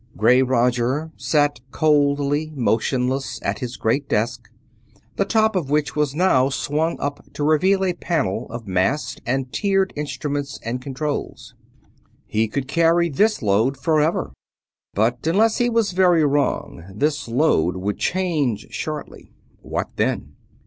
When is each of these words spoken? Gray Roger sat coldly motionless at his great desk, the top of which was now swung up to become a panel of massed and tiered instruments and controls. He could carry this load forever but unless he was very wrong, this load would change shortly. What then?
Gray 0.17 0.41
Roger 0.41 1.11
sat 1.15 1.59
coldly 1.69 2.51
motionless 2.55 3.39
at 3.43 3.59
his 3.59 3.77
great 3.77 4.09
desk, 4.09 4.49
the 5.15 5.25
top 5.25 5.55
of 5.55 5.69
which 5.69 5.95
was 5.95 6.15
now 6.15 6.49
swung 6.49 6.99
up 6.99 7.23
to 7.33 7.47
become 7.55 7.83
a 7.83 7.93
panel 7.93 8.47
of 8.49 8.65
massed 8.67 9.21
and 9.27 9.53
tiered 9.53 9.93
instruments 9.95 10.59
and 10.65 10.81
controls. 10.81 11.53
He 12.25 12.47
could 12.47 12.67
carry 12.67 13.09
this 13.09 13.43
load 13.43 13.77
forever 13.77 14.33
but 14.95 15.27
unless 15.27 15.59
he 15.59 15.69
was 15.69 15.91
very 15.91 16.25
wrong, 16.25 16.83
this 16.95 17.27
load 17.27 17.75
would 17.75 17.99
change 17.99 18.69
shortly. 18.71 19.31
What 19.61 19.91
then? 19.97 20.33